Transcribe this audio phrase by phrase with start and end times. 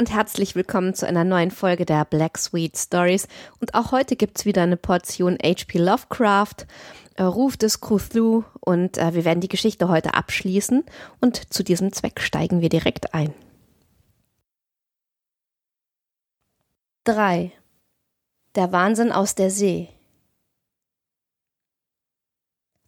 [0.00, 3.28] Und herzlich willkommen zu einer neuen Folge der Black Sweet Stories.
[3.60, 5.76] Und auch heute gibt's wieder eine Portion H.P.
[5.76, 6.66] Lovecraft,
[7.16, 10.84] äh, Ruf des Cthulhu und äh, wir werden die Geschichte heute abschließen
[11.20, 13.34] und zu diesem Zweck steigen wir direkt ein.
[17.04, 17.52] 3.
[18.54, 19.90] Der Wahnsinn aus der See.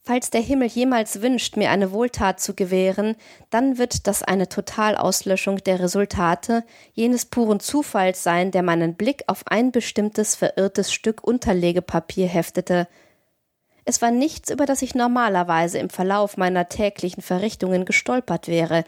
[0.05, 3.15] Falls der Himmel jemals wünscht, mir eine Wohltat zu gewähren,
[3.51, 9.45] dann wird das eine Totalauslöschung der Resultate jenes puren Zufalls sein, der meinen Blick auf
[9.47, 12.89] ein bestimmtes verirrtes Stück Unterlegepapier heftete.
[13.85, 18.83] Es war nichts, über das ich normalerweise im Verlauf meiner täglichen Verrichtungen gestolpert wäre,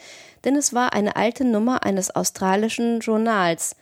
[0.44, 3.76] denn es war eine alte Nummer eines australischen Journals,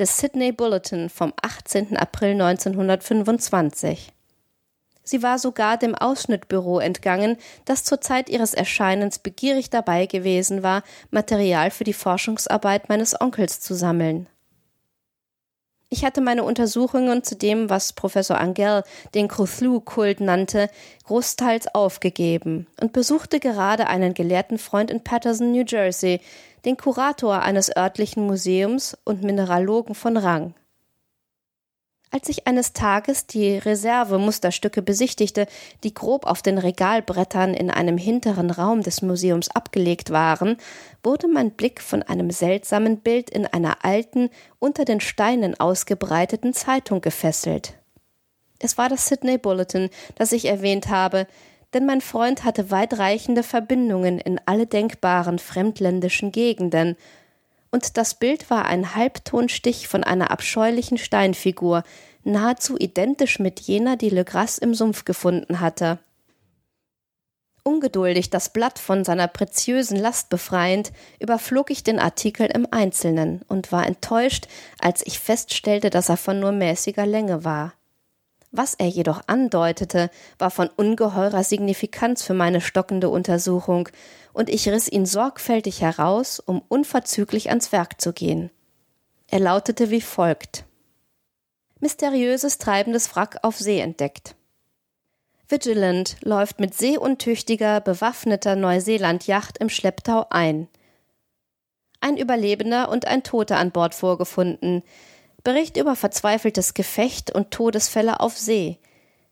[0.00, 1.96] des Sydney Bulletin vom 18.
[1.96, 4.13] April 1925.
[5.04, 10.82] Sie war sogar dem Ausschnittbüro entgangen, das zur Zeit ihres Erscheinens begierig dabei gewesen war,
[11.10, 14.26] Material für die Forschungsarbeit meines Onkels zu sammeln.
[15.90, 18.82] Ich hatte meine Untersuchungen zu dem, was Professor Angell
[19.14, 20.68] den Cthulhu-Kult nannte,
[21.04, 26.20] großteils aufgegeben und besuchte gerade einen gelehrten Freund in Patterson, New Jersey,
[26.64, 30.54] den Kurator eines örtlichen Museums und Mineralogen von Rang.
[32.14, 35.48] Als ich eines Tages die Reserve-Musterstücke besichtigte,
[35.82, 40.56] die grob auf den Regalbrettern in einem hinteren Raum des Museums abgelegt waren,
[41.02, 44.30] wurde mein Blick von einem seltsamen Bild in einer alten,
[44.60, 47.74] unter den Steinen ausgebreiteten Zeitung gefesselt.
[48.60, 51.26] Es war das Sydney Bulletin, das ich erwähnt habe,
[51.72, 56.96] denn mein Freund hatte weitreichende Verbindungen in alle denkbaren fremdländischen Gegenden,
[57.74, 61.82] und das Bild war ein Halbtonstich von einer abscheulichen Steinfigur,
[62.22, 65.98] nahezu identisch mit jener, die Le Gras im Sumpf gefunden hatte.
[67.64, 73.72] Ungeduldig das Blatt von seiner preziösen Last befreiend, überflog ich den Artikel im Einzelnen und
[73.72, 74.46] war enttäuscht,
[74.78, 77.74] als ich feststellte, dass er von nur mäßiger Länge war.
[78.52, 83.88] Was er jedoch andeutete, war von ungeheurer Signifikanz für meine stockende Untersuchung,
[84.34, 88.50] und ich riss ihn sorgfältig heraus, um unverzüglich ans Werk zu gehen.
[89.28, 90.66] Er lautete wie folgt
[91.80, 94.36] Mysteriöses treibendes Wrack auf See entdeckt.
[95.48, 100.68] Vigilant läuft mit seeuntüchtiger, bewaffneter Neuseeland-Yacht im Schlepptau ein.
[102.00, 104.82] Ein Überlebender und ein Toter an Bord vorgefunden,
[105.42, 108.78] Bericht über verzweifeltes Gefecht und Todesfälle auf See.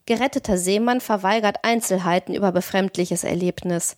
[0.05, 3.97] Geretteter Seemann verweigert Einzelheiten über befremdliches Erlebnis.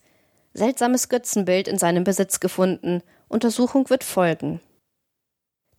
[0.54, 3.02] Seltsames Götzenbild in seinem Besitz gefunden.
[3.28, 4.60] Untersuchung wird folgen.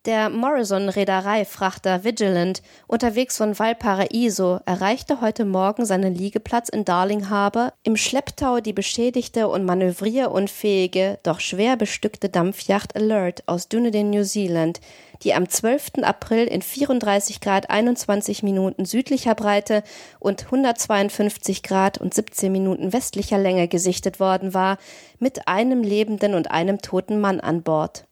[0.04, 7.96] Der Morrison-Reederei-Frachter Vigilant, unterwegs von Valparaiso, erreichte heute Morgen seinen Liegeplatz in Darling Harbour, im
[7.96, 14.80] Schlepptau die beschädigte und manövrierunfähige, doch schwer bestückte Dampfjacht Alert aus Dunedin, New Zealand,
[15.22, 16.02] die am 12.
[16.02, 19.82] April in 34 Grad 21 Minuten südlicher Breite
[20.18, 24.78] und 152 Grad und 17 Minuten westlicher Länge gesichtet worden war,
[25.18, 28.06] mit einem lebenden und einem toten Mann an Bord.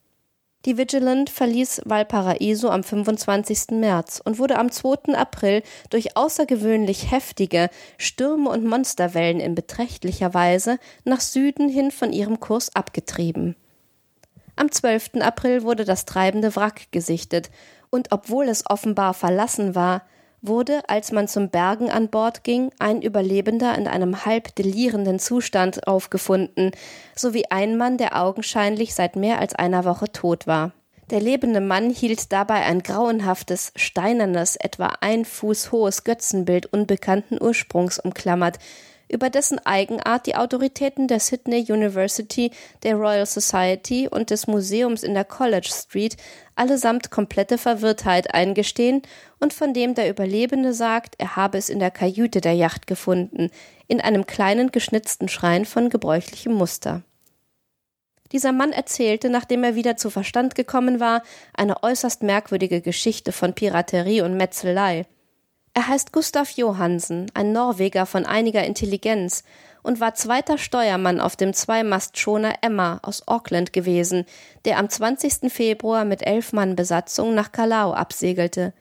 [0.65, 3.73] Die Vigilant verließ Valparaiso am 25.
[3.73, 5.15] März und wurde am 2.
[5.15, 7.69] April durch außergewöhnlich heftige
[7.99, 13.57] Stürme und Monsterwellen in beträchtlicher Weise nach Süden hin von ihrem Kurs abgetrieben.
[14.57, 15.17] Am 12.
[15.21, 17.51] April wurde das treibende Wrack gesichtet,
[17.91, 20.03] und obwohl es offenbar verlassen war,
[20.43, 25.87] wurde, als man zum Bergen an Bord ging, ein Überlebender in einem halb delirenden Zustand
[25.87, 26.73] aufgefunden,
[27.17, 30.73] sowie ein Mann, der augenscheinlich seit mehr als einer Woche tot war.
[31.11, 37.99] Der lebende Mann hielt dabei ein grauenhaftes, steinernes, etwa ein Fuß hohes Götzenbild unbekannten Ursprungs
[37.99, 38.59] umklammert,
[39.15, 42.51] über dessen Eigenart die Autoritäten der Sydney University,
[42.83, 46.17] der Royal Society und des Museums in der College Street
[46.57, 49.03] allesamt komplette Verwirrtheit eingestehen
[49.39, 53.51] und von dem der Überlebende sagt, er habe es in der Kajüte der Yacht gefunden,
[53.87, 57.03] in einem kleinen geschnitzten Schrein von gebräuchlichem Muster.
[58.33, 61.23] Dieser Mann erzählte, nachdem er wieder zu Verstand gekommen war,
[61.53, 65.07] eine äußerst merkwürdige Geschichte von Piraterie und Metzelei.
[65.77, 69.43] Er heißt Gustav Johansen, ein Norweger von einiger Intelligenz
[69.83, 74.25] und war zweiter Steuermann auf dem Zweimastschoner Emma aus Auckland gewesen,
[74.65, 75.53] der am 20.
[75.53, 78.73] Februar mit elf Mann Besatzung nach Kalau absegelte.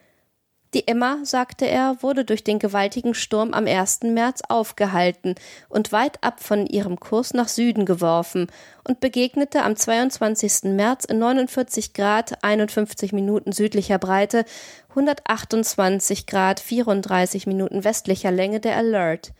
[0.73, 4.01] Die Emma, sagte er, wurde durch den gewaltigen Sturm am 1.
[4.05, 5.35] März aufgehalten
[5.69, 8.47] und weit ab von ihrem Kurs nach Süden geworfen
[8.83, 10.71] und begegnete am 22.
[10.75, 14.45] März in 49 Grad 51 Minuten südlicher Breite
[14.89, 19.31] 128 Grad 34 Minuten westlicher Länge der Alert.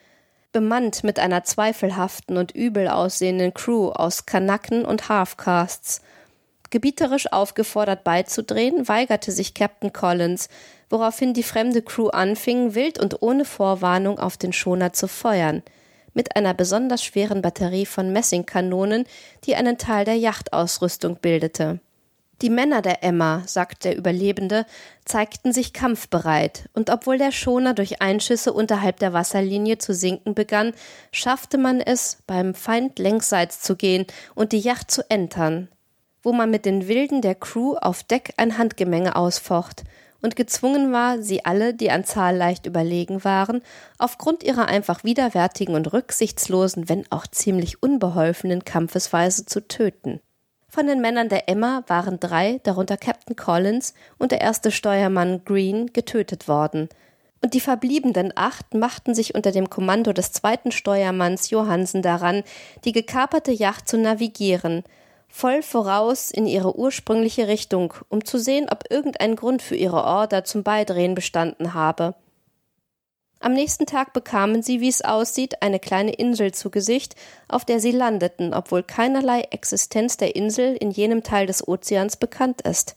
[0.51, 6.01] Bemannt mit einer zweifelhaften und übel aussehenden Crew aus Kanaken und Halfcasts–
[6.74, 10.50] gebieterisch aufgefordert beizudrehen, weigerte sich Captain Collins,
[10.90, 15.62] woraufhin die fremde Crew anfing, wild und ohne Vorwarnung auf den Schoner zu feuern,
[16.16, 19.06] mit einer besonders schweren Batterie von Messingkanonen,
[19.44, 21.80] die einen Teil der Yachtausrüstung bildete.
[22.42, 24.66] Die Männer der Emma, sagt der Überlebende,
[25.06, 30.74] zeigten sich kampfbereit, und obwohl der Schoner durch Einschüsse unterhalb der Wasserlinie zu sinken begann,
[31.12, 35.69] schaffte man es, beim Feind längsseits zu gehen und die Yacht zu entern,
[36.24, 39.84] wo man mit den Wilden der Crew auf Deck ein Handgemenge ausfocht
[40.24, 43.62] und gezwungen war, sie alle, die an Zahl leicht überlegen waren,
[44.00, 50.22] aufgrund ihrer einfach widerwärtigen und rücksichtslosen, wenn auch ziemlich unbeholfenen Kampfesweise zu töten.
[50.70, 55.94] Von den Männern der Emma waren drei, darunter Captain Collins und der erste Steuermann Green,
[55.94, 56.90] getötet worden.
[57.44, 62.44] Und die verbliebenen acht machten sich unter dem Kommando des zweiten Steuermanns Johansen daran,
[62.86, 64.84] die gekaperte Yacht zu navigieren,
[65.35, 70.44] voll voraus in ihre ursprüngliche Richtung, um zu sehen, ob irgendein Grund für ihre Order
[70.44, 72.13] zum Beidrehen bestanden habe.
[73.39, 77.15] Am nächsten Tag bekamen sie, wie es aussieht, eine kleine Insel zu Gesicht,
[77.47, 82.62] auf der sie landeten, obwohl keinerlei Existenz der Insel in jenem Teil des Ozeans bekannt
[82.62, 82.95] ist.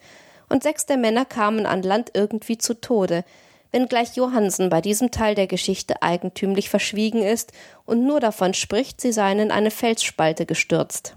[0.51, 3.25] Und sechs der Männer kamen an Land irgendwie zu Tode,
[3.73, 7.53] wenngleich Johansen bei diesem Teil der Geschichte eigentümlich verschwiegen ist
[7.87, 11.17] und nur davon spricht, sie seien in eine Felsspalte gestürzt.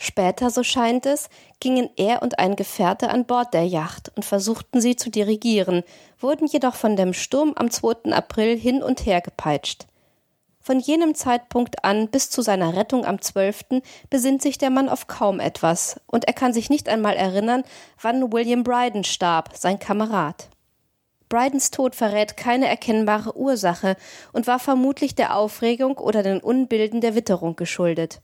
[0.00, 1.28] Später, so scheint es,
[1.58, 5.82] gingen er und ein Gefährte an Bord der Yacht und versuchten sie zu dirigieren,
[6.20, 8.12] wurden jedoch von dem Sturm am 2.
[8.12, 9.86] April hin und her gepeitscht.
[10.60, 13.80] Von jenem Zeitpunkt an bis zu seiner Rettung am 12.
[14.08, 17.64] besinnt sich der Mann auf kaum etwas, und er kann sich nicht einmal erinnern,
[18.00, 20.48] wann William Bryden starb, sein Kamerad.
[21.28, 23.96] Brydens Tod verrät keine erkennbare Ursache
[24.32, 28.20] und war vermutlich der Aufregung oder den Unbilden der Witterung geschuldet.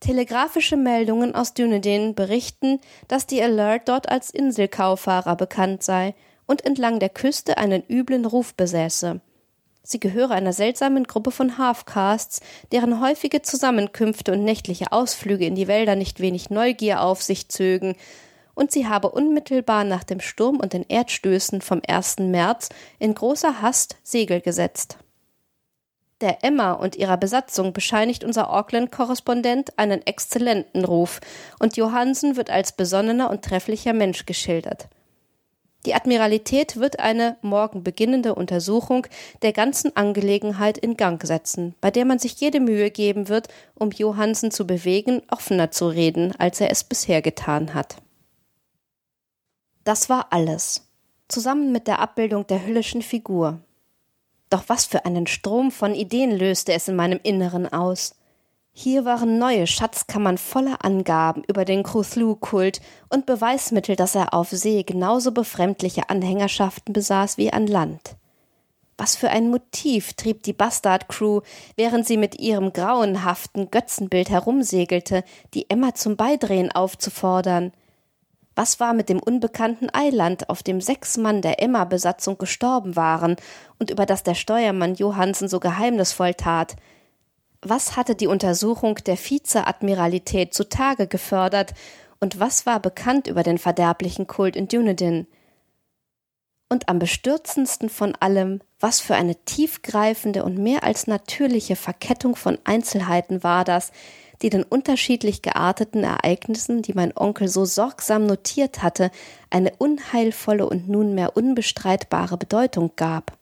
[0.00, 6.14] Telegrafische Meldungen aus Dunedin berichten, dass die Alert dort als Inselkaufahrer bekannt sei
[6.46, 9.20] und entlang der Küste einen üblen Ruf besäße.
[9.82, 12.40] Sie gehöre einer seltsamen Gruppe von Halfcasts,
[12.72, 17.96] deren häufige Zusammenkünfte und nächtliche Ausflüge in die Wälder nicht wenig Neugier auf sich zögen,
[18.54, 22.18] und sie habe unmittelbar nach dem Sturm und den Erdstößen vom 1.
[22.18, 22.68] März
[22.98, 24.98] in großer Hast Segel gesetzt.
[26.20, 31.20] Der Emma und ihrer Besatzung bescheinigt unser Auckland-Korrespondent einen exzellenten Ruf,
[31.60, 34.88] und Johansen wird als besonnener und trefflicher Mensch geschildert.
[35.86, 39.06] Die Admiralität wird eine morgen beginnende Untersuchung
[39.42, 43.90] der ganzen Angelegenheit in Gang setzen, bei der man sich jede Mühe geben wird, um
[43.92, 47.96] Johansen zu bewegen, offener zu reden, als er es bisher getan hat.
[49.84, 50.88] Das war alles,
[51.28, 53.60] zusammen mit der Abbildung der hüllischen Figur,
[54.50, 58.14] doch was für einen Strom von Ideen löste es in meinem Inneren aus.
[58.72, 64.84] Hier waren neue Schatzkammern voller Angaben über den Cthulhu-Kult und Beweismittel, dass er auf See
[64.84, 68.16] genauso befremdliche Anhängerschaften besaß wie an Land.
[68.96, 71.40] Was für ein Motiv trieb die Bastard-Crew,
[71.76, 75.24] während sie mit ihrem grauenhaften Götzenbild herumsegelte,
[75.54, 77.72] die Emma zum Beidrehen aufzufordern–
[78.58, 83.36] was war mit dem unbekannten Eiland, auf dem sechs Mann der Emma-Besatzung gestorben waren
[83.78, 86.74] und über das der Steuermann Johansen so geheimnisvoll tat?
[87.62, 91.72] Was hatte die Untersuchung der Vizeadmiralität zutage gefördert
[92.18, 95.28] und was war bekannt über den verderblichen Kult in Dunedin?
[96.68, 102.58] Und am bestürzendsten von allem, was für eine tiefgreifende und mehr als natürliche Verkettung von
[102.64, 103.92] Einzelheiten war das,
[104.42, 109.10] die den unterschiedlich gearteten Ereignissen, die mein Onkel so sorgsam notiert hatte,
[109.50, 113.36] eine unheilvolle und nunmehr unbestreitbare Bedeutung gab.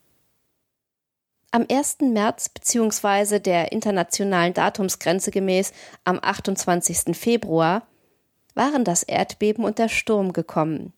[1.50, 1.98] Am 1.
[2.00, 3.38] März bzw.
[3.38, 5.72] der internationalen Datumsgrenze gemäß
[6.04, 7.16] am 28.
[7.16, 7.86] Februar
[8.54, 10.92] waren das Erdbeben und der Sturm gekommen.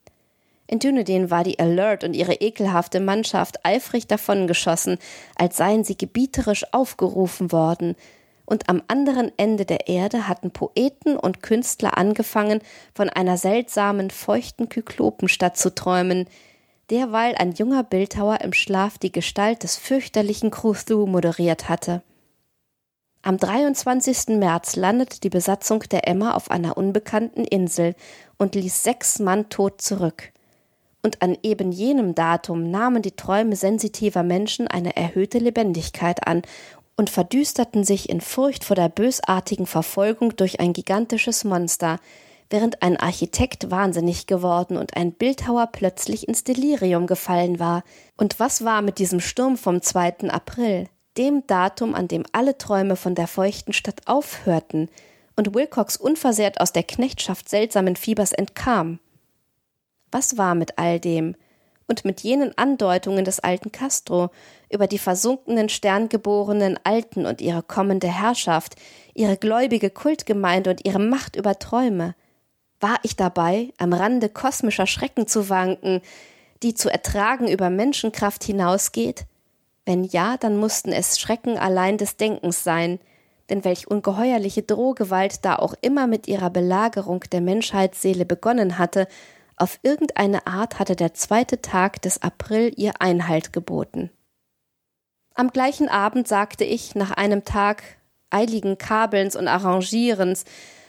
[0.67, 4.97] In Dunedin war die Alert und ihre ekelhafte Mannschaft eifrig davongeschossen,
[5.35, 7.95] als seien sie gebieterisch aufgerufen worden,
[8.49, 12.61] und am anderen Ende der Erde hatten Poeten und Künstler angefangen,
[12.95, 16.25] von einer seltsamen, feuchten Kyklopenstadt zu träumen,
[16.89, 22.01] derweil ein junger Bildhauer im Schlaf die Gestalt des fürchterlichen Cthulhu moderiert hatte.
[23.21, 24.39] Am 23.
[24.39, 27.93] März landete die Besatzung der Emma auf einer unbekannten Insel
[28.37, 30.31] und ließ sechs Mann tot zurück.
[31.01, 36.41] Und an eben jenem Datum nahmen die Träume sensitiver Menschen eine erhöhte Lebendigkeit an
[36.99, 41.97] und verdüsterten sich in Furcht vor der bösartigen Verfolgung durch ein gigantisches Monster,
[42.49, 47.83] während ein Architekt wahnsinnig geworden und ein Bildhauer plötzlich ins Delirium gefallen war.
[48.17, 50.29] Und was war mit diesem Sturm vom 2.
[50.29, 54.89] April, dem Datum, an dem alle Träume von der feuchten Stadt aufhörten
[55.37, 58.99] und Wilcox unversehrt aus der Knechtschaft seltsamen Fiebers entkam.
[60.11, 61.37] Was war mit all dem
[61.89, 64.29] und mit jenen Andeutungen des alten Castro
[64.71, 68.75] über die versunkenen sterngeborenen Alten und ihre kommende Herrschaft,
[69.15, 72.15] ihre gläubige Kultgemeinde und ihre Macht über Träume?
[72.79, 76.01] War ich dabei, am Rande kosmischer Schrecken zu wanken,
[76.63, 79.25] die zu ertragen über Menschenkraft hinausgeht?
[79.85, 82.99] Wenn ja, dann mussten es Schrecken allein des Denkens sein,
[83.49, 89.07] denn welch ungeheuerliche Drohgewalt da auch immer mit ihrer Belagerung der Menschheitsseele begonnen hatte,
[89.59, 94.09] auf irgendeine Art hatte der zweite Tag des April ihr Einhalt geboten.
[95.35, 97.83] Am gleichen Abend sagte ich, nach einem Tag
[98.29, 100.45] eiligen Kabelns und Arrangierens,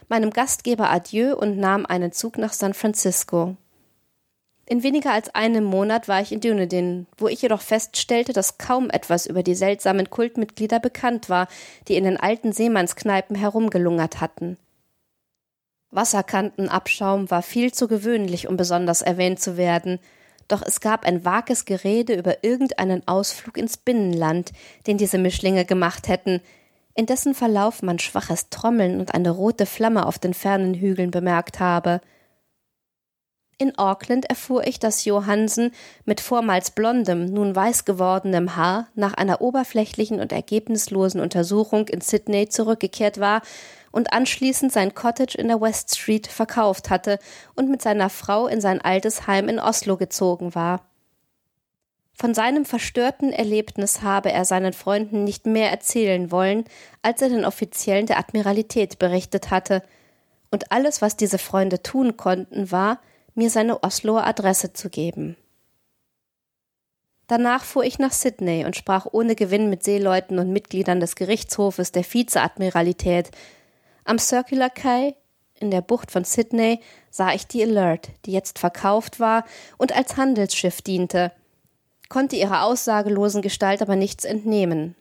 [0.09, 3.57] meinem Gastgeber Adieu und nahm einen Zug nach San Francisco.
[4.67, 8.89] In weniger als einem Monat war ich in Dunedin, wo ich jedoch feststellte, dass kaum
[8.89, 11.49] etwas über die seltsamen Kultmitglieder bekannt war,
[11.89, 14.59] die in den alten Seemannskneipen herumgelungert hatten.
[15.91, 19.99] Wasserkantenabschaum war viel zu gewöhnlich, um besonders erwähnt zu werden,
[20.49, 24.53] doch es gab ein vages Gerede über irgendeinen Ausflug ins Binnenland,
[24.87, 26.41] den diese Mischlinge gemacht hätten,
[26.95, 31.61] in dessen Verlauf man schwaches Trommeln und eine rote Flamme auf den fernen Hügeln bemerkt
[31.61, 32.01] habe–
[33.61, 35.73] in Auckland erfuhr ich, dass Johansen
[36.05, 42.49] mit vormals blondem, nun weiß gewordenem Haar nach einer oberflächlichen und ergebnislosen Untersuchung in Sydney
[42.49, 43.43] zurückgekehrt war
[43.93, 47.19] und anschließend sein Cottage in der West Street verkauft hatte
[47.55, 50.83] und mit seiner Frau in sein altes Heim in Oslo gezogen war.
[52.15, 56.65] Von seinem verstörten Erlebnis habe er seinen Freunden nicht mehr erzählen wollen,
[57.03, 59.83] als er den Offiziellen der Admiralität berichtet hatte,
[60.51, 62.99] und alles, was diese Freunde tun konnten, war,
[63.41, 65.35] mir seine Osloer Adresse zu geben.
[67.27, 71.91] Danach fuhr ich nach Sydney und sprach ohne Gewinn mit Seeleuten und Mitgliedern des Gerichtshofes
[71.91, 73.31] der Vizeadmiralität.
[74.05, 75.15] Am Circular Quay
[75.59, 76.81] in der Bucht von Sydney
[77.11, 79.47] sah ich die Alert, die jetzt verkauft war
[79.79, 81.33] und als Handelsschiff diente,
[82.11, 84.97] konnte ihrer aussagelosen Gestalt aber nichts entnehmen.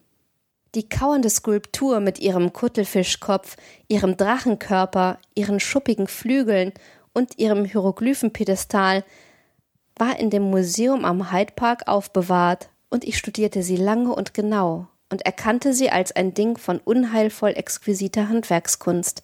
[0.76, 3.58] Die kauernde Skulptur mit ihrem Kuttelfischkopf,
[3.90, 6.72] ihrem Drachenkörper, ihren schuppigen Flügeln
[7.20, 9.04] und ihrem Hieroglyphenpedestal
[9.96, 14.88] war in dem Museum am Hyde Park aufbewahrt, und ich studierte sie lange und genau
[15.12, 19.24] und erkannte sie als ein Ding von unheilvoll exquisiter Handwerkskunst,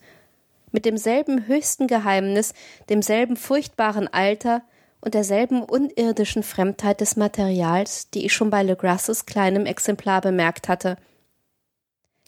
[0.71, 2.53] mit demselben höchsten Geheimnis,
[2.89, 4.61] demselben furchtbaren Alter
[4.99, 10.67] und derselben unirdischen Fremdheit des Materials, die ich schon bei Le Grasses kleinem Exemplar bemerkt
[10.67, 10.97] hatte.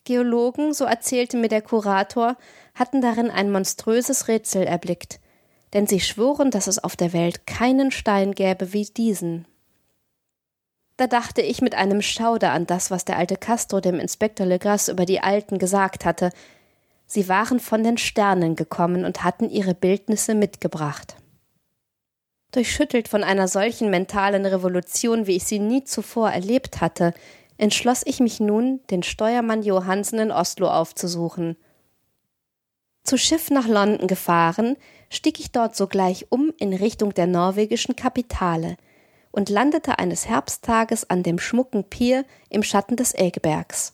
[0.05, 2.37] Geologen, so erzählte mir der Kurator,
[2.75, 5.19] hatten darin ein monströses Rätsel erblickt,
[5.73, 9.45] denn sie schworen, dass es auf der Welt keinen Stein gäbe wie diesen.
[10.97, 14.87] Da dachte ich mit einem Schauder an das, was der alte Castro dem Inspektor Legras
[14.87, 16.31] über die Alten gesagt hatte.
[17.05, 21.15] Sie waren von den Sternen gekommen und hatten ihre Bildnisse mitgebracht.
[22.51, 27.13] Durchschüttelt von einer solchen mentalen Revolution, wie ich sie nie zuvor erlebt hatte,
[27.57, 31.57] entschloss ich mich nun, den Steuermann Johansen in Oslo aufzusuchen.
[33.07, 34.75] Zu Schiff nach London gefahren,
[35.09, 38.75] stieg ich dort sogleich um in Richtung der norwegischen Kapitale
[39.31, 43.93] und landete eines Herbsttages an dem schmucken Pier im Schatten des Egebergs.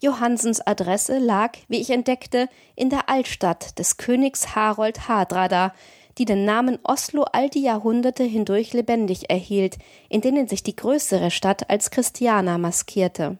[0.00, 5.74] Johansens Adresse lag, wie ich entdeckte, in der Altstadt des Königs Harold Hardrada,
[6.16, 9.76] die den Namen Oslo all die Jahrhunderte hindurch lebendig erhielt,
[10.08, 13.36] in denen sich die größere Stadt als Christiana maskierte.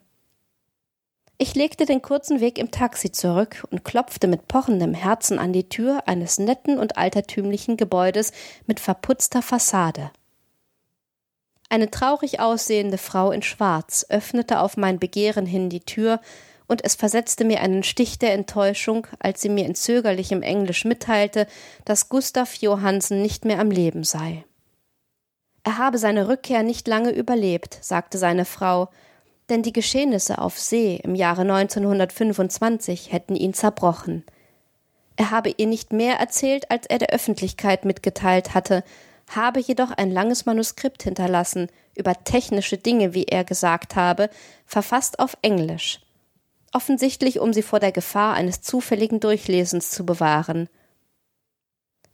[1.43, 5.69] Ich legte den kurzen Weg im Taxi zurück und klopfte mit pochendem Herzen an die
[5.69, 8.31] Tür eines netten und altertümlichen Gebäudes
[8.69, 10.13] mit verputzter Fassade.
[11.69, 16.21] Eine traurig aussehende Frau in Schwarz öffnete auf mein Begehren hin die Tür,
[16.69, 21.49] und es versetzte mir einen Stich der Enttäuschung, als sie mir in zögerlichem Englisch mitteilte,
[21.85, 24.45] dass Gustav Johansen nicht mehr am Leben sei.
[25.65, 28.91] Er habe seine Rückkehr nicht lange überlebt, sagte seine Frau,
[29.53, 34.25] denn die Geschehnisse auf See im Jahre 1925 hätten ihn zerbrochen.
[35.17, 38.83] Er habe ihr nicht mehr erzählt, als er der Öffentlichkeit mitgeteilt hatte,
[39.29, 44.31] habe jedoch ein langes Manuskript hinterlassen über technische Dinge, wie er gesagt habe,
[44.65, 46.01] verfasst auf Englisch,
[46.73, 50.71] offensichtlich um sie vor der Gefahr eines zufälligen Durchlesens zu bewahren.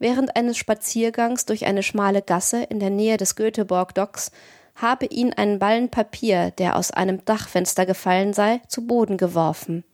[0.00, 4.32] Während eines Spaziergangs durch eine schmale Gasse in der Nähe des Göteborg Docks
[4.80, 9.84] habe ihn ein Ballen Papier, der aus einem Dachfenster gefallen sei, zu Boden geworfen.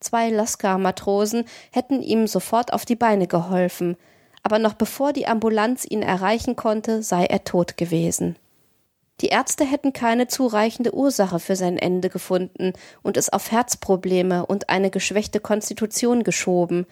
[0.00, 3.96] Zwei Lascar-Matrosen hätten ihm sofort auf die Beine geholfen,
[4.42, 8.36] aber noch bevor die Ambulanz ihn erreichen konnte, sei er tot gewesen.
[9.20, 14.68] Die Ärzte hätten keine zureichende Ursache für sein Ende gefunden und es auf Herzprobleme und
[14.68, 16.86] eine geschwächte Konstitution geschoben.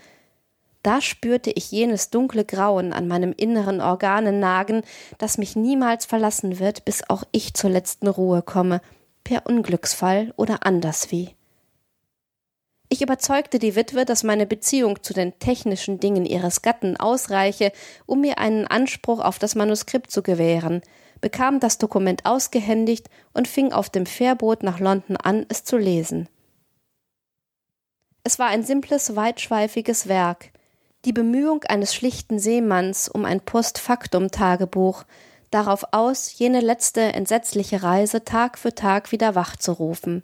[0.82, 4.82] Da spürte ich jenes dunkle Grauen an meinem inneren Organen nagen,
[5.18, 8.80] das mich niemals verlassen wird, bis auch ich zur letzten Ruhe komme,
[9.22, 11.34] per Unglücksfall oder anderswie.
[12.88, 17.72] Ich überzeugte die Witwe, dass meine Beziehung zu den technischen Dingen ihres Gatten ausreiche,
[18.06, 20.80] um mir einen Anspruch auf das Manuskript zu gewähren,
[21.20, 26.28] bekam das Dokument ausgehändigt und fing auf dem Fährboot nach London an, es zu lesen.
[28.24, 30.50] Es war ein simples, weitschweifiges Werk,
[31.04, 35.04] die Bemühung eines schlichten Seemanns um ein Postfaktum-Tagebuch,
[35.50, 40.22] darauf aus, jene letzte entsetzliche Reise Tag für Tag wieder wachzurufen.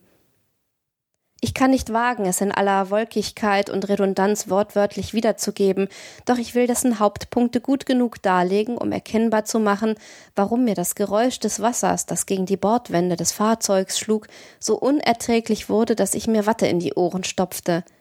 [1.43, 5.89] Ich kann nicht wagen, es in aller Wolkigkeit und Redundanz wortwörtlich wiederzugeben,
[6.25, 9.97] doch ich will dessen Hauptpunkte gut genug darlegen, um erkennbar zu machen,
[10.35, 14.29] warum mir das Geräusch des Wassers, das gegen die Bordwände des Fahrzeugs schlug,
[14.59, 17.83] so unerträglich wurde, dass ich mir Watte in die Ohren stopfte–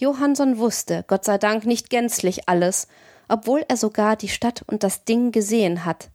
[0.00, 2.88] Johansson wusste, Gott sei Dank, nicht gänzlich alles,
[3.28, 6.08] obwohl er sogar die Stadt und das Ding gesehen hat.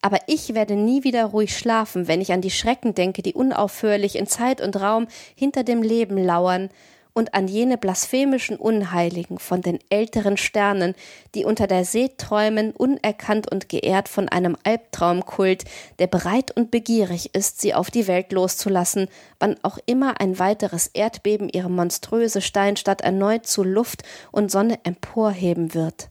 [0.00, 4.14] Aber ich werde nie wieder ruhig schlafen, wenn ich an die Schrecken denke, die unaufhörlich
[4.14, 6.70] in Zeit und Raum hinter dem Leben lauern,
[7.12, 10.94] und an jene blasphemischen Unheiligen von den älteren Sternen,
[11.34, 15.64] die unter der See träumen, unerkannt und geehrt von einem Albtraumkult,
[15.98, 20.86] der bereit und begierig ist, sie auf die Welt loszulassen, wann auch immer ein weiteres
[20.88, 26.08] Erdbeben ihre monströse Steinstadt erneut zu Luft und Sonne emporheben wird.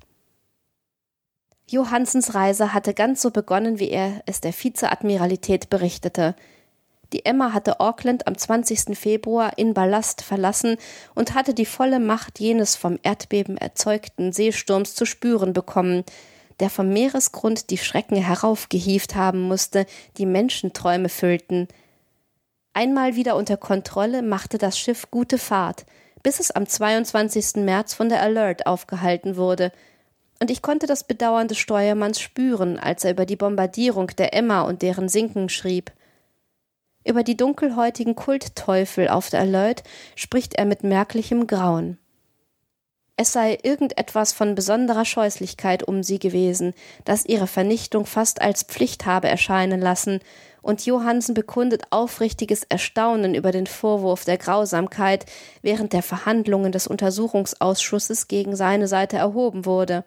[1.72, 6.36] Johannsens Reise hatte ganz so begonnen, wie er es der Vizeadmiralität berichtete.
[7.12, 8.98] Die Emma hatte Auckland am 20.
[8.98, 10.78] Februar in Ballast verlassen
[11.16, 16.04] und hatte die volle Macht jenes vom Erdbeben erzeugten Seesturms zu spüren bekommen,
[16.60, 19.86] der vom Meeresgrund die Schrecken heraufgehieft haben musste,
[20.18, 21.68] die Menschenträume füllten.
[22.74, 25.86] Einmal wieder unter Kontrolle machte das Schiff gute Fahrt,
[26.22, 27.64] bis es am 22.
[27.64, 29.72] März von der Alert aufgehalten wurde,
[30.42, 34.62] und ich konnte das Bedauern des Steuermanns spüren, als er über die Bombardierung der Emma
[34.62, 35.92] und deren Sinken schrieb.
[37.06, 39.84] Über die dunkelhäutigen Kultteufel auf der Alert
[40.16, 41.98] spricht er mit merklichem Grauen.
[43.22, 49.06] Es sei irgendetwas von besonderer Scheußlichkeit um sie gewesen, das ihre Vernichtung fast als Pflicht
[49.06, 50.20] habe erscheinen lassen,
[50.62, 55.26] und Johansen bekundet aufrichtiges Erstaunen über den Vorwurf der Grausamkeit,
[55.62, 60.06] während der Verhandlungen des Untersuchungsausschusses gegen seine Seite erhoben wurde.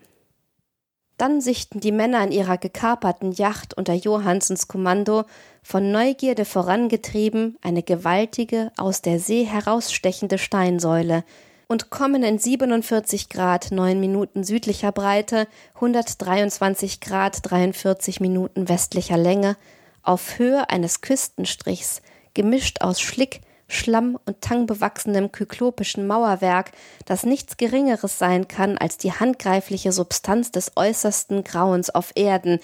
[1.18, 5.24] Dann sichten die Männer in ihrer gekaperten Yacht unter Johansens Kommando
[5.62, 11.24] von Neugierde vorangetrieben eine gewaltige, aus der See herausstechende Steinsäule
[11.68, 15.46] und kommen in 47 Grad 9 Minuten südlicher Breite,
[15.76, 19.56] 123 Grad 43 Minuten westlicher Länge
[20.02, 22.02] auf Höhe eines Küstenstrichs,
[22.34, 26.72] gemischt aus Schlick, Schlamm und tangbewachsenem kyklopischen Mauerwerk,
[27.06, 32.60] das nichts Geringeres sein kann als die handgreifliche Substanz des äußersten Grauens auf Erden,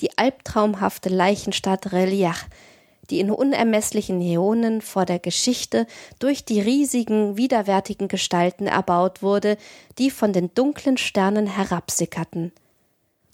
[0.00, 2.44] die albtraumhafte Leichenstadt Reliach,
[3.10, 5.86] die in unermesslichen Äonen vor der Geschichte
[6.18, 9.56] durch die riesigen, widerwärtigen Gestalten erbaut wurde,
[9.98, 12.52] die von den dunklen Sternen herabsickerten.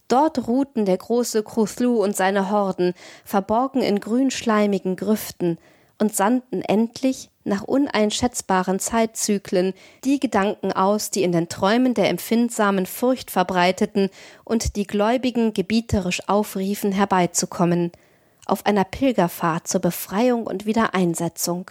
[0.08, 2.92] Dort ruhten der große Cthulhu und seine Horden,
[3.24, 5.58] verborgen in grünschleimigen Grüften,
[5.98, 9.74] und sandten endlich, nach uneinschätzbaren Zeitzyklen,
[10.04, 14.10] die Gedanken aus, die in den Träumen der Empfindsamen Furcht verbreiteten
[14.44, 17.92] und die Gläubigen gebieterisch aufriefen, herbeizukommen,
[18.46, 21.70] auf einer Pilgerfahrt zur Befreiung und Wiedereinsetzung.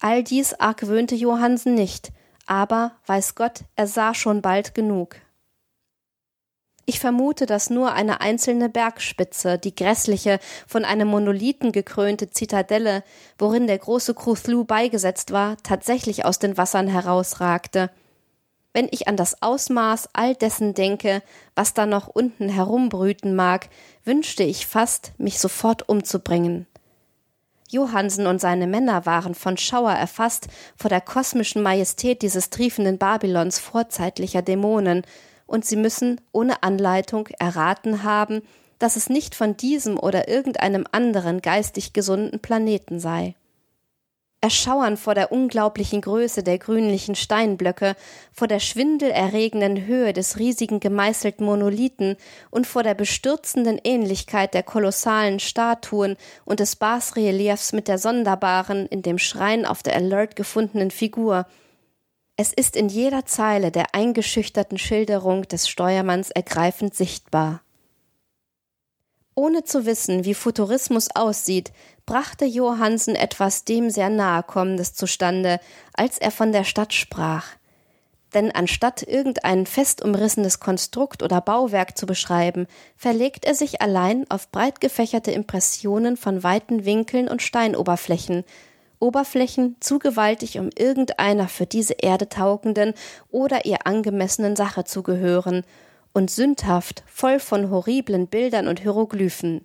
[0.00, 2.12] All dies argwöhnte Johansen nicht,
[2.46, 5.16] aber, weiß Gott, er sah schon bald genug.
[6.88, 13.02] Ich vermute, dass nur eine einzelne Bergspitze, die grässliche, von einem Monolithen gekrönte Zitadelle,
[13.38, 17.90] worin der große Cthulhu beigesetzt war, tatsächlich aus den Wassern herausragte.
[18.72, 21.22] Wenn ich an das Ausmaß all dessen denke,
[21.56, 23.68] was da noch unten herumbrüten mag,
[24.04, 26.68] wünschte ich fast, mich sofort umzubringen.
[27.68, 30.46] Johansen und seine Männer waren von Schauer erfasst
[30.76, 35.02] vor der kosmischen Majestät dieses triefenden Babylons vorzeitlicher Dämonen,
[35.46, 38.42] und sie müssen ohne Anleitung erraten haben,
[38.78, 43.34] dass es nicht von diesem oder irgendeinem anderen geistig gesunden Planeten sei.
[44.42, 47.96] Erschauern vor der unglaublichen Größe der grünlichen Steinblöcke,
[48.32, 52.16] vor der schwindelerregenden Höhe des riesigen gemeißelten Monolithen
[52.50, 59.02] und vor der bestürzenden Ähnlichkeit der kolossalen Statuen und des Basreliefs mit der sonderbaren, in
[59.02, 61.46] dem Schrein auf der Alert gefundenen Figur,
[62.36, 67.62] es ist in jeder Zeile der eingeschüchterten Schilderung des Steuermanns ergreifend sichtbar.
[69.34, 71.72] Ohne zu wissen, wie Futurismus aussieht,
[72.04, 75.60] brachte Johansen etwas dem sehr nahe kommendes zustande,
[75.94, 77.46] als er von der Stadt sprach.
[78.34, 84.50] Denn anstatt irgendein fest umrissenes Konstrukt oder Bauwerk zu beschreiben, verlegt er sich allein auf
[84.50, 88.44] breit gefächerte Impressionen von weiten Winkeln und Steinoberflächen,
[88.98, 92.94] Oberflächen zu gewaltig, um irgendeiner für diese Erde taugenden
[93.30, 95.64] oder ihr angemessenen Sache zu gehören,
[96.16, 99.62] und sündhaft, voll von horriblen Bildern und Hieroglyphen.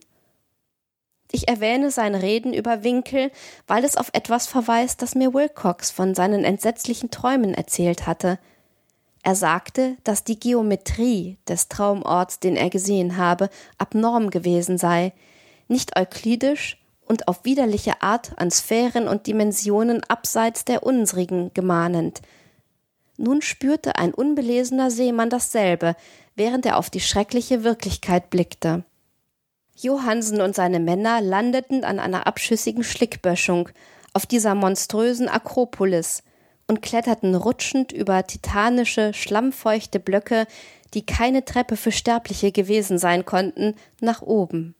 [1.32, 3.32] Ich erwähne seine Reden über Winkel,
[3.68, 8.38] weil es auf etwas verweist, das mir Wilcox von seinen entsetzlichen Träumen erzählt hatte.
[9.24, 15.14] Er sagte, dass die Geometrie des Traumorts, den er gesehen habe, abnorm gewesen sei,
[15.70, 16.81] nicht euklidisch
[17.12, 22.22] und auf widerliche Art an Sphären und Dimensionen abseits der unsrigen gemahnend.
[23.18, 25.98] Nun spürte ein unbelesener Seemann dasselbe,
[26.38, 28.86] während er auf die schreckliche Wirklichkeit blickte.
[29.76, 33.68] Johansen und seine Männer landeten an einer abschüssigen Schlickböschung
[34.14, 36.24] auf dieser monströsen Akropolis
[36.66, 40.48] und kletterten rutschend über titanische, schlammfeuchte Blöcke,
[40.94, 44.76] die keine Treppe für Sterbliche gewesen sein konnten, nach oben.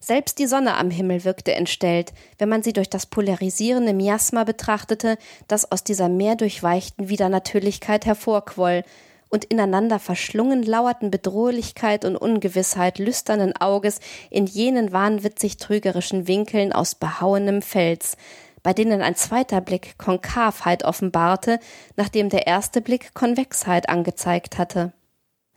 [0.00, 5.18] Selbst die Sonne am Himmel wirkte entstellt, wenn man sie durch das polarisierende Miasma betrachtete,
[5.48, 8.84] das aus dieser meerdurchweichten Widernatürlichkeit hervorquoll,
[9.28, 13.98] und ineinander verschlungen lauerten Bedrohlichkeit und Ungewissheit lüsternen Auges
[14.30, 18.16] in jenen wahnwitzig trügerischen Winkeln aus behauenem Fels,
[18.62, 21.58] bei denen ein zweiter Blick Konkavheit offenbarte,
[21.96, 24.92] nachdem der erste Blick Konvexheit angezeigt hatte.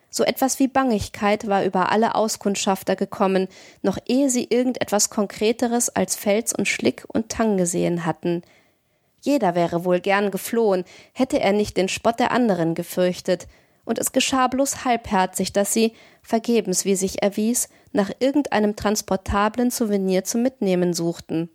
[0.09, 3.47] So etwas wie Bangigkeit war über alle Auskundschafter gekommen,
[3.81, 8.41] noch ehe sie irgendetwas Konkreteres als Fels und Schlick und Tang gesehen hatten.
[9.21, 13.47] Jeder wäre wohl gern geflohen, hätte er nicht den Spott der anderen gefürchtet,
[13.85, 20.23] und es geschah bloß halbherzig, dass sie, vergebens wie sich erwies, nach irgendeinem transportablen Souvenir
[20.23, 21.49] zum Mitnehmen suchten.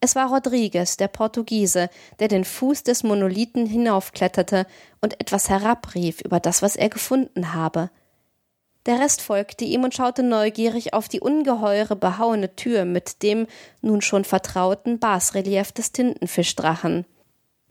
[0.00, 4.66] Es war Rodriguez, der Portugiese, der den Fuß des Monolithen hinaufkletterte
[5.00, 7.90] und etwas herabrief über das, was er gefunden habe.
[8.86, 13.48] Der Rest folgte ihm und schaute neugierig auf die ungeheure behauene Tür mit dem
[13.80, 17.04] nun schon vertrauten Basrelief des Tintenfischdrachen.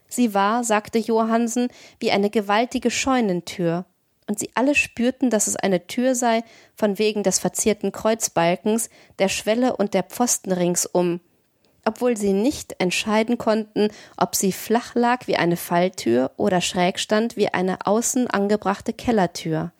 [0.10, 3.86] Sie war, sagte Johansen, wie eine gewaltige Scheunentür,
[4.28, 6.44] und sie alle spürten, dass es eine Tür sei,
[6.76, 11.22] von wegen des verzierten Kreuzbalkens, der Schwelle und der Pfosten ringsum,
[11.86, 17.38] obwohl sie nicht entscheiden konnten, ob sie flach lag wie eine Falltür oder schräg stand
[17.38, 19.72] wie eine außen angebrachte Kellertür.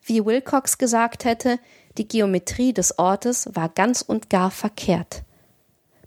[0.00, 1.58] Wie Wilcox gesagt hätte,
[1.98, 5.22] die Geometrie des Ortes war ganz und gar verkehrt.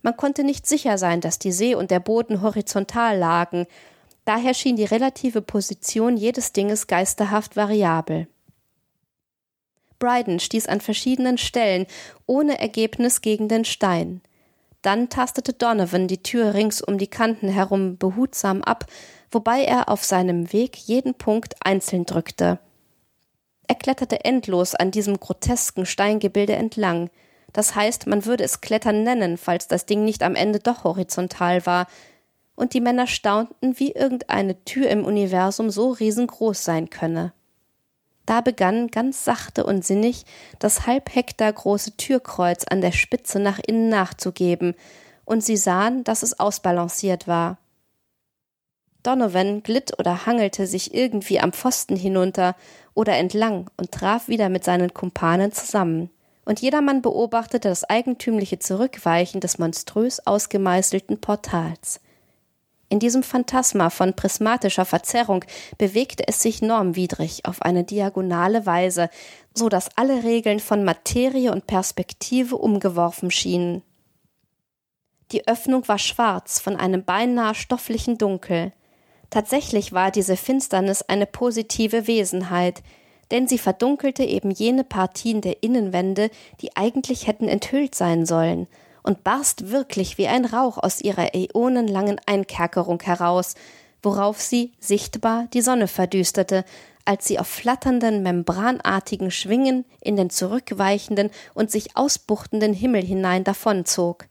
[0.02, 3.66] Man konnte nicht sicher sein, dass die See und der Boden horizontal lagen,
[4.26, 8.28] daher schien die relative Position jedes Dinges geisterhaft variabel.
[9.98, 11.86] Bryden stieß an verschiedenen Stellen
[12.26, 14.22] ohne Ergebnis gegen den Stein.
[14.86, 18.86] Dann tastete Donovan die Tür rings um die Kanten herum behutsam ab,
[19.32, 22.60] wobei er auf seinem Weg jeden Punkt einzeln drückte.
[23.68, 27.10] Er kletterte endlos an diesem grotesken Steingebilde entlang.
[27.52, 31.66] Das heißt, man würde es Klettern nennen, falls das Ding nicht am Ende doch horizontal
[31.66, 31.88] war.
[32.56, 37.34] Und die Männer staunten, wie irgendeine Tür im Universum so riesengroß sein könne.
[38.26, 40.26] Da begann ganz sachte und sinnig
[40.60, 44.76] das halb Hektar große Türkreuz an der Spitze nach innen nachzugeben,
[45.26, 47.58] und sie sahen, dass es ausbalanciert war.
[49.02, 52.56] Donovan glitt oder hangelte sich irgendwie am Pfosten hinunter
[52.94, 56.10] oder entlang und traf wieder mit seinen Kumpanen zusammen
[56.46, 62.00] und jedermann beobachtete das eigentümliche Zurückweichen des monströs ausgemeißelten Portals.
[62.96, 65.44] In diesem Phantasma von prismatischer Verzerrung
[65.78, 69.10] bewegte es sich normwidrig auf eine diagonale Weise,
[69.54, 73.82] so dass alle Regeln von Materie und Perspektive umgeworfen schienen.
[75.34, 78.72] Die Öffnung war schwarz von einem beinahe stofflichen Dunkel.
[79.30, 82.82] Tatsächlich war diese Finsternis eine positive Wesenheit,
[83.30, 86.30] denn sie verdunkelte eben jene Partien der Innenwände,
[86.62, 88.68] die eigentlich hätten enthüllt sein sollen,
[89.06, 93.54] und barst wirklich wie ein Rauch aus ihrer äonenlangen Einkerkerung heraus,
[94.02, 96.66] worauf sie sichtbar die Sonne verdüsterte,
[97.06, 104.26] als sie auf flatternden, membranartigen Schwingen in den zurückweichenden und sich ausbuchtenden Himmel hinein davonzog.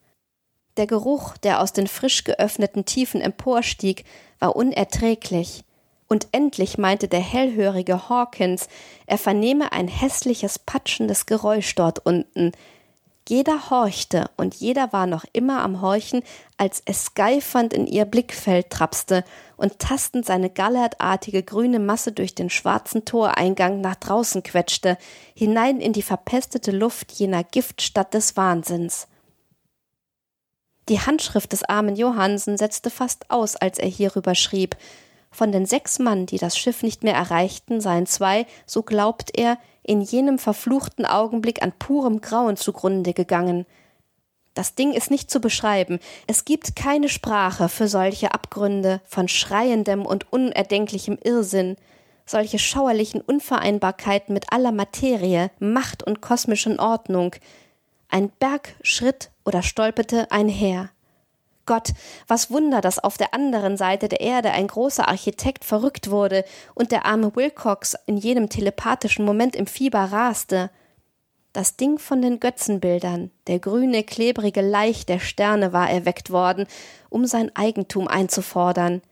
[0.76, 4.04] Der Geruch, der aus den frisch geöffneten Tiefen emporstieg,
[4.40, 5.62] war unerträglich,
[6.06, 8.68] und endlich meinte der hellhörige Hawkins,
[9.06, 12.52] er vernehme ein hässliches, patschendes Geräusch dort unten.
[13.26, 16.22] Jeder horchte, und jeder war noch immer am Horchen,
[16.58, 19.24] als es geifernd in ihr Blickfeld trapste
[19.56, 24.98] und tastend seine gallertartige grüne Masse durch den schwarzen Toreingang nach draußen quetschte,
[25.34, 29.08] hinein in die verpestete Luft jener Giftstadt des Wahnsinns.
[30.90, 34.76] Die Handschrift des armen Johansen setzte fast aus, als er hierüber schrieb.
[35.34, 39.58] Von den sechs Mann, die das Schiff nicht mehr erreichten, seien zwei, so glaubt er,
[39.82, 43.66] in jenem verfluchten Augenblick an purem Grauen zugrunde gegangen.
[44.54, 45.98] Das Ding ist nicht zu beschreiben.
[46.28, 51.74] Es gibt keine Sprache für solche Abgründe von schreiendem und unerdenklichem Irrsinn,
[52.24, 57.34] solche schauerlichen Unvereinbarkeiten mit aller Materie, Macht und kosmischen Ordnung.
[58.08, 60.90] Ein Berg schritt oder stolperte einher.
[61.66, 61.92] Gott,
[62.28, 66.92] was Wunder, dass auf der anderen Seite der Erde ein großer Architekt verrückt wurde und
[66.92, 70.70] der arme Wilcox in jedem telepathischen Moment im Fieber raste
[71.54, 76.66] das Ding von den Götzenbildern, der grüne, klebrige Laich der Sterne war erweckt worden,
[77.10, 79.02] um sein Eigentum einzufordern.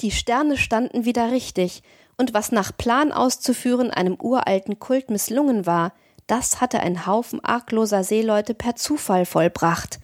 [0.00, 1.84] Die Sterne standen wieder richtig,
[2.18, 5.92] und was nach Plan auszuführen einem uralten Kult misslungen war,
[6.26, 10.00] das hatte ein Haufen argloser Seeleute per Zufall vollbracht.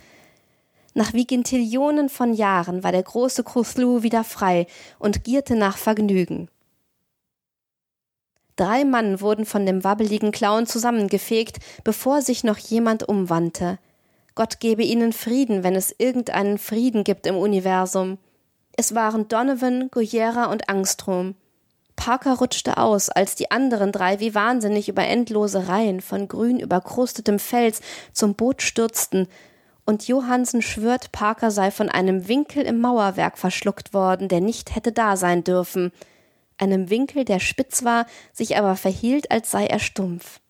[0.96, 4.66] Nach Vigintillionen von Jahren war der große Cthulhu wieder frei
[4.98, 6.48] und gierte nach Vergnügen.
[8.56, 13.78] Drei Mann wurden von dem wabbeligen Clown zusammengefegt, bevor sich noch jemand umwandte.
[14.34, 18.16] Gott gebe ihnen Frieden, wenn es irgendeinen Frieden gibt im Universum.
[18.74, 21.34] Es waren Donovan, Guyera und Angstrom.
[21.96, 27.38] Parker rutschte aus, als die anderen drei wie wahnsinnig über endlose Reihen von grün überkrustetem
[27.38, 27.82] Fels
[28.14, 29.28] zum Boot stürzten,
[29.86, 34.92] und Johansen schwört, Parker sei von einem Winkel im Mauerwerk verschluckt worden, der nicht hätte
[34.92, 35.92] da sein dürfen
[36.58, 40.40] einem Winkel, der spitz war, sich aber verhielt, als sei er stumpf.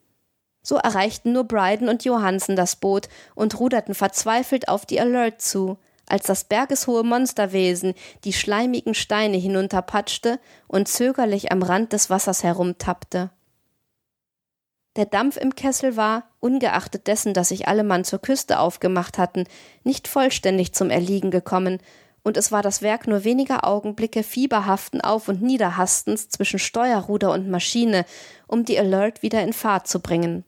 [0.62, 5.79] So erreichten nur Bryden und Johansen das Boot und ruderten verzweifelt auf die Alert zu,
[6.09, 7.94] als das bergeshohe Monsterwesen
[8.25, 13.31] die schleimigen Steine hinunterpatschte und zögerlich am Rand des Wassers herumtappte.
[14.96, 19.44] Der Dampf im Kessel war, ungeachtet dessen, dass sich alle Mann zur Küste aufgemacht hatten,
[19.85, 21.78] nicht vollständig zum Erliegen gekommen,
[22.22, 27.48] und es war das Werk nur weniger Augenblicke fieberhaften Auf- und Niederhastens zwischen Steuerruder und
[27.48, 28.04] Maschine,
[28.48, 30.44] um die Alert wieder in Fahrt zu bringen.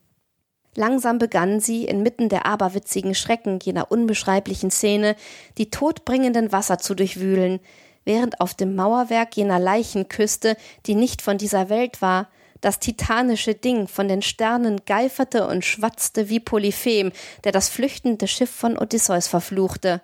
[0.75, 5.15] Langsam begann sie, inmitten der aberwitzigen Schrecken jener unbeschreiblichen Szene,
[5.57, 7.61] die todbringenden Wasser zu durchwühlen,
[8.05, 10.57] während auf dem Mauerwerk jener Leichenküste,
[10.87, 12.29] die nicht von dieser Welt war,
[12.61, 17.13] das titanische Ding von den Sternen geiferte und schwatzte wie Polyphem,
[17.45, 20.03] der das flüchtende Schiff von Odysseus verfluchte.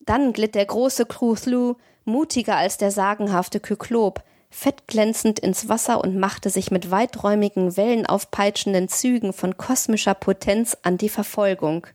[0.00, 6.48] Dann glitt der große Cthulhu, mutiger als der sagenhafte Kyklop, fettglänzend ins Wasser und machte
[6.50, 11.86] sich mit weiträumigen, wellenaufpeitschenden Zügen von kosmischer Potenz an die Verfolgung.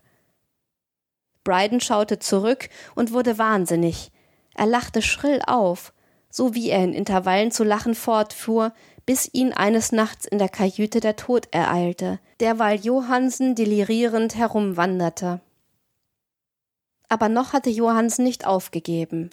[1.43, 4.11] Bryden schaute zurück und wurde wahnsinnig.
[4.53, 5.93] Er lachte schrill auf,
[6.29, 8.73] so wie er in Intervallen zu lachen fortfuhr,
[9.05, 15.41] bis ihn eines Nachts in der Kajüte der Tod ereilte, derweil Johansen delirierend herumwanderte.
[17.09, 19.31] Aber noch hatte Johansen nicht aufgegeben.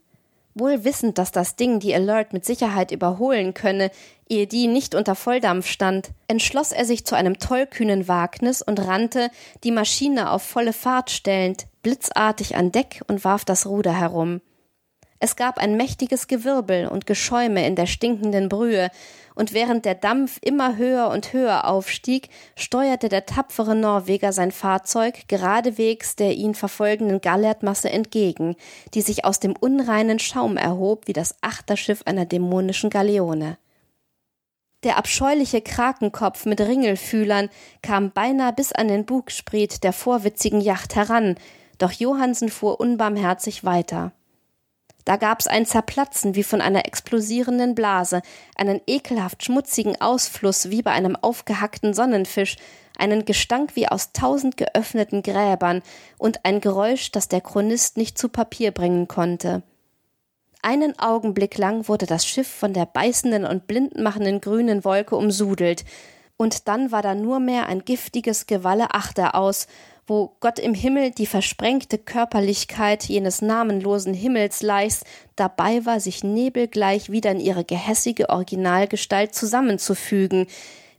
[0.54, 3.92] Wohl wissend, dass das Ding die Alert mit Sicherheit überholen könne,
[4.28, 9.30] ehe die nicht unter Volldampf stand, entschloss er sich zu einem tollkühnen Wagnis und rannte,
[9.62, 14.40] die Maschine auf volle Fahrt stellend, blitzartig an Deck und warf das Ruder herum.
[15.20, 18.90] Es gab ein mächtiges Gewirbel und Geschäume in der stinkenden Brühe,
[19.34, 25.28] und während der Dampf immer höher und höher aufstieg, steuerte der tapfere Norweger sein Fahrzeug
[25.28, 28.56] geradewegs der ihn verfolgenden Gallertmasse entgegen,
[28.94, 33.58] die sich aus dem unreinen Schaum erhob wie das Achterschiff einer dämonischen Galeone.
[34.84, 37.48] Der abscheuliche Krakenkopf mit Ringelfühlern
[37.82, 41.36] kam beinahe bis an den Bugspriet der vorwitzigen Yacht heran,
[41.78, 44.12] doch Johansen fuhr unbarmherzig weiter.
[45.08, 48.20] Da gab's ein Zerplatzen wie von einer explosierenden Blase,
[48.56, 52.58] einen ekelhaft schmutzigen Ausfluss wie bei einem aufgehackten Sonnenfisch,
[52.98, 55.80] einen Gestank wie aus tausend geöffneten Gräbern
[56.18, 59.62] und ein Geräusch, das der Chronist nicht zu Papier bringen konnte.
[60.60, 65.86] Einen Augenblick lang wurde das Schiff von der beißenden und blindmachenden grünen Wolke umsudelt,
[66.36, 69.68] und dann war da nur mehr ein giftiges Gewalle Achter aus,
[70.08, 75.04] wo Gott im Himmel die versprengte Körperlichkeit jenes namenlosen Himmelsleichs
[75.36, 80.46] dabei war, sich nebelgleich wieder in ihre gehässige Originalgestalt zusammenzufügen,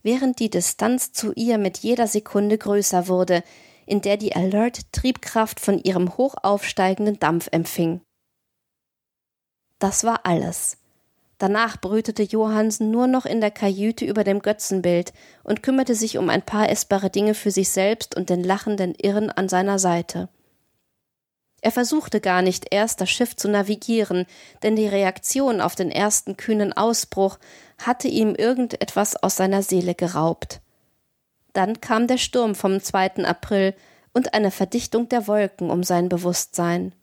[0.04, 3.44] während die Distanz zu ihr mit jeder Sekunde größer wurde,
[3.86, 8.02] in der die Alert Triebkraft von ihrem hochaufsteigenden Dampf empfing.
[9.80, 10.79] Das war alles.
[11.40, 16.30] Danach brütete Johansen nur noch in der Kajüte über dem Götzenbild und kümmerte sich um
[16.30, 20.28] ein paar essbare Dinge für sich selbst und den lachenden Irren an seiner Seite.
[21.62, 24.26] Er versuchte gar nicht erst das Schiff zu navigieren,
[24.64, 27.40] denn die Reaktion auf den ersten kühnen Ausbruch
[27.82, 30.60] hatte ihm irgendetwas aus seiner Seele geraubt.
[31.54, 33.26] Dann kam der Sturm vom 2.
[33.26, 33.74] April
[34.14, 36.94] und eine Verdichtung der Wolken um sein Bewusstsein.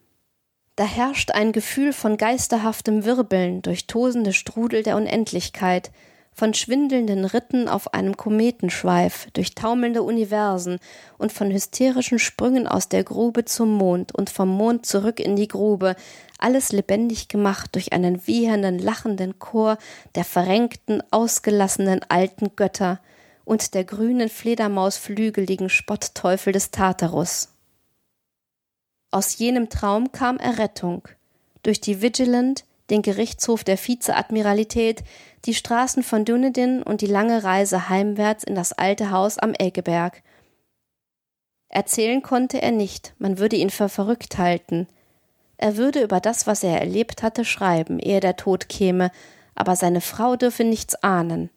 [0.76, 5.90] Da herrscht ein Gefühl von geisterhaftem Wirbeln durch tosende Strudel der Unendlichkeit,
[6.34, 10.78] von schwindelnden Ritten auf einem Kometenschweif durch taumelnde Universen
[11.16, 15.48] und von hysterischen Sprüngen aus der Grube zum Mond und vom Mond zurück in die
[15.48, 15.96] Grube,
[16.38, 19.78] alles lebendig gemacht durch einen wiehernden, lachenden Chor
[20.14, 23.00] der verrenkten, ausgelassenen alten Götter
[23.46, 27.55] und der grünen Fledermausflügeligen Spottteufel des Tartarus.
[29.10, 31.08] Aus jenem Traum kam Errettung.
[31.62, 35.02] Durch die Vigilant, den Gerichtshof der Vizeadmiralität,
[35.44, 40.22] die Straßen von Dunedin und die lange Reise heimwärts in das alte Haus am Elgeberg.
[41.68, 44.86] Erzählen konnte er nicht, man würde ihn für verrückt halten.
[45.56, 49.10] Er würde über das, was er erlebt hatte, schreiben, ehe der Tod käme,
[49.54, 51.50] aber seine Frau dürfe nichts ahnen.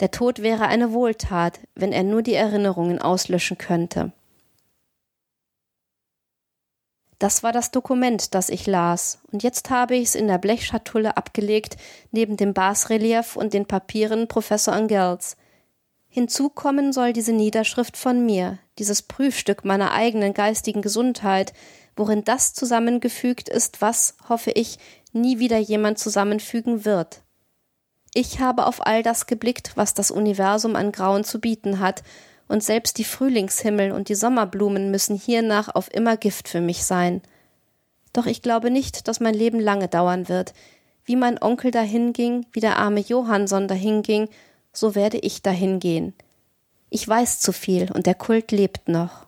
[0.00, 4.12] Der Tod wäre eine Wohltat, wenn er nur die Erinnerungen auslöschen könnte.
[7.18, 11.16] Das war das Dokument, das ich las, und jetzt habe ich es in der Blechschatulle
[11.16, 11.76] abgelegt,
[12.10, 15.36] neben dem Basrelief und den Papieren Professor Angels.
[16.08, 21.54] Hinzukommen soll diese Niederschrift von mir, dieses Prüfstück meiner eigenen geistigen Gesundheit,
[21.96, 24.78] worin das zusammengefügt ist, was, hoffe ich,
[25.12, 27.22] nie wieder jemand zusammenfügen wird.
[28.12, 32.02] Ich habe auf all das geblickt, was das Universum an Grauen zu bieten hat,
[32.48, 37.22] und selbst die Frühlingshimmel und die Sommerblumen müssen hiernach auf immer Gift für mich sein.
[38.12, 40.54] Doch ich glaube nicht, dass mein Leben lange dauern wird.
[41.04, 44.28] Wie mein Onkel dahinging, wie der arme Johansson dahinging,
[44.72, 46.14] so werde ich dahingehen.
[46.90, 49.26] Ich weiß zu viel und der Kult lebt noch.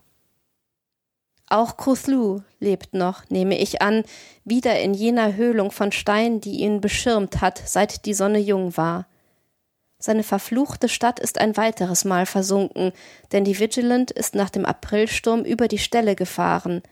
[1.50, 4.04] Auch Cthulhu lebt noch, nehme ich an,
[4.44, 9.06] wieder in jener Höhlung von Stein, die ihn beschirmt hat, seit die Sonne jung war.
[10.00, 12.92] Seine verfluchte Stadt ist ein weiteres Mal versunken,
[13.32, 16.82] denn die Vigilant ist nach dem Aprilsturm über die Stelle gefahren.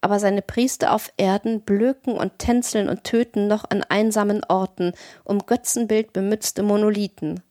[0.00, 4.92] Aber seine Priester auf Erden blöken und tänzeln und töten noch an einsamen Orten,
[5.24, 7.42] um Götzenbild bemützte Monolithen.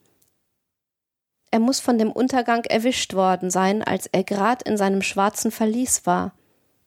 [1.52, 6.06] Er muss von dem Untergang erwischt worden sein, als er grad in seinem schwarzen Verlies
[6.06, 6.34] war.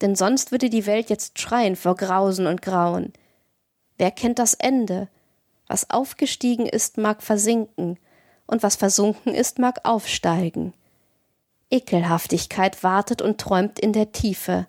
[0.01, 3.13] Denn sonst würde die Welt jetzt schreien vor Grausen und Grauen.
[3.99, 5.09] Wer kennt das Ende?
[5.71, 7.97] Was aufgestiegen ist, mag versinken,
[8.49, 10.75] und was versunken ist, mag aufsteigen.
[11.71, 14.67] Ekelhaftigkeit wartet und träumt in der Tiefe,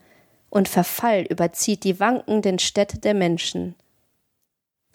[0.52, 3.74] und Verfall überzieht die wankenden Städte der Menschen.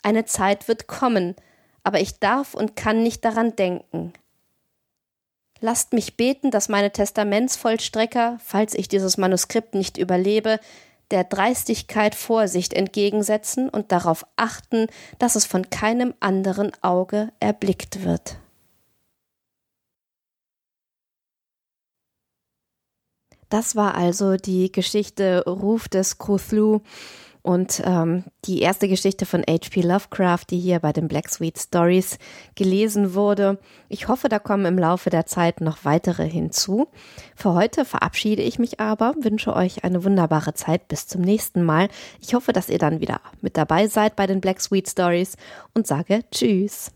[0.01, 1.35] Eine Zeit wird kommen,
[1.83, 4.13] aber ich darf und kann nicht daran denken.
[5.59, 10.61] Lasst mich beten, dass meine Testamentsvollstrecker, falls ich dieses Manuskript nicht überlebe,
[11.11, 14.87] der Dreistigkeit Vorsicht entgegensetzen und darauf achten,
[15.19, 18.39] dass es von keinem anderen Auge erblickt wird.
[23.49, 26.81] Das war also die Geschichte Ruf des Cthulhu
[27.47, 29.83] und ähm, die erste Geschichte von H.P.
[29.83, 32.19] Lovecraft, die hier bei den Black Sweet Stories
[32.57, 33.59] gelesen wurde.
[33.89, 36.89] Ich hoffe, da kommen im Laufe der Zeit noch weitere hinzu.
[37.37, 41.89] Für heute verabschiede ich mich aber, wünsche euch eine wunderbare Zeit bis zum nächsten Mal.
[42.21, 45.37] Ich hoffe, dass ihr dann wieder mit dabei seid bei den Black Sweet Stories
[45.73, 46.96] und sage Tschüss.